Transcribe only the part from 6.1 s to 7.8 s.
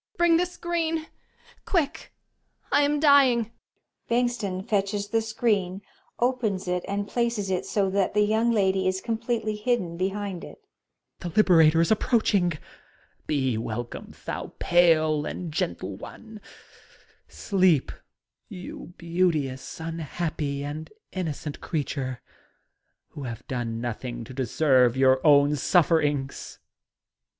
opens it and places it